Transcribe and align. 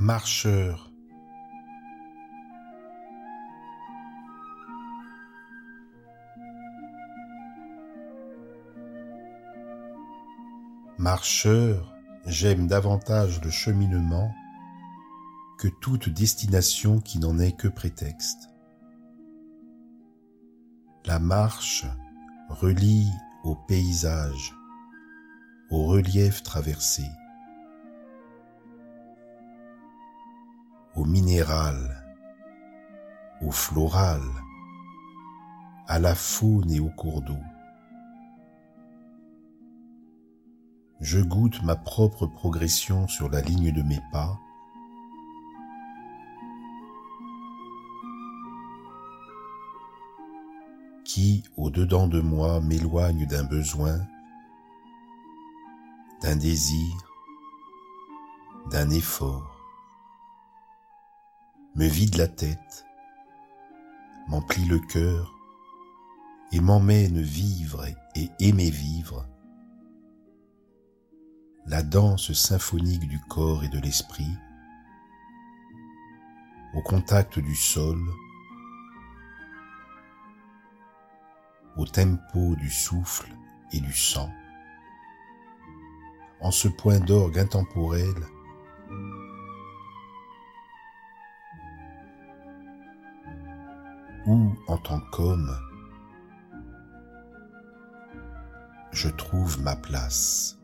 Marcheur. 0.00 0.92
Marcheur, 10.98 11.96
j'aime 12.26 12.68
davantage 12.68 13.40
le 13.42 13.50
cheminement 13.50 14.32
que 15.58 15.66
toute 15.66 16.08
destination 16.08 17.00
qui 17.00 17.18
n'en 17.18 17.40
est 17.40 17.56
que 17.56 17.66
prétexte. 17.66 18.50
La 21.06 21.18
marche 21.18 21.86
relie 22.50 23.10
au 23.42 23.56
paysage, 23.56 24.54
au 25.70 25.86
relief 25.86 26.44
traversé, 26.44 27.02
au 30.98 31.04
minéral, 31.04 31.76
au 33.40 33.52
floral, 33.52 34.20
à 35.86 36.00
la 36.00 36.16
faune 36.16 36.68
et 36.72 36.80
au 36.80 36.88
cours 36.88 37.22
d'eau. 37.22 37.38
Je 41.00 41.20
goûte 41.20 41.62
ma 41.62 41.76
propre 41.76 42.26
progression 42.26 43.06
sur 43.06 43.30
la 43.30 43.40
ligne 43.40 43.70
de 43.70 43.82
mes 43.82 44.00
pas 44.10 44.40
qui, 51.04 51.44
au-dedans 51.56 52.08
de 52.08 52.20
moi, 52.20 52.60
m'éloigne 52.60 53.24
d'un 53.24 53.44
besoin, 53.44 54.00
d'un 56.22 56.36
désir, 56.36 56.92
d'un 58.70 58.90
effort, 58.90 59.57
me 61.78 61.86
vide 61.86 62.16
la 62.16 62.26
tête, 62.26 62.84
m'emplit 64.26 64.64
le 64.64 64.80
cœur 64.80 65.32
et 66.50 66.58
m'emmène 66.58 67.20
vivre 67.20 67.86
et 68.16 68.28
aimer 68.40 68.68
vivre 68.68 69.24
la 71.66 71.84
danse 71.84 72.32
symphonique 72.32 73.06
du 73.06 73.20
corps 73.28 73.62
et 73.62 73.68
de 73.68 73.78
l'esprit, 73.78 74.32
au 76.74 76.82
contact 76.82 77.38
du 77.38 77.54
sol, 77.54 78.02
au 81.76 81.86
tempo 81.86 82.56
du 82.56 82.70
souffle 82.70 83.32
et 83.72 83.78
du 83.78 83.92
sang, 83.92 84.32
en 86.40 86.50
ce 86.50 86.66
point 86.66 86.98
d'orgue 86.98 87.38
intemporel 87.38 88.16
où, 94.28 94.54
en 94.68 94.76
tant 94.76 95.00
qu'homme, 95.10 95.56
je 98.92 99.08
trouve 99.08 99.60
ma 99.62 99.74
place. 99.74 100.57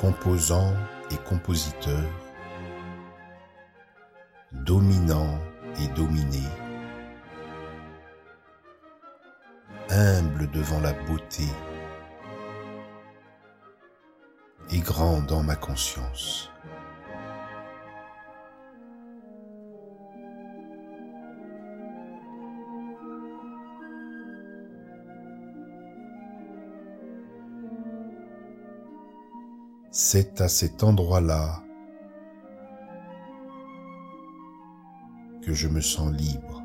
Composant 0.00 0.72
et 1.10 1.16
compositeur, 1.28 2.02
dominant 4.50 5.38
et 5.78 5.88
dominé, 5.88 6.42
humble 9.90 10.50
devant 10.52 10.80
la 10.80 10.94
beauté 10.94 11.44
et 14.70 14.78
grand 14.78 15.20
dans 15.20 15.42
ma 15.42 15.56
conscience. 15.56 16.50
C'est 29.92 30.40
à 30.40 30.46
cet 30.46 30.84
endroit-là 30.84 31.64
que 35.42 35.52
je 35.52 35.66
me 35.66 35.80
sens 35.80 36.12
libre, 36.12 36.62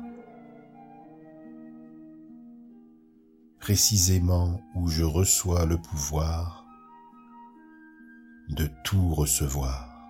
précisément 3.58 4.60
où 4.76 4.86
je 4.86 5.02
reçois 5.02 5.66
le 5.66 5.76
pouvoir 5.76 6.64
de 8.48 8.70
tout 8.84 9.12
recevoir. 9.12 10.06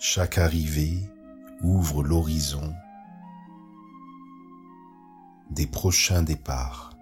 Chaque 0.00 0.38
arrivée 0.38 1.08
ouvre 1.62 2.02
l'horizon 2.02 2.74
des 5.50 5.68
prochains 5.68 6.24
départs. 6.24 6.95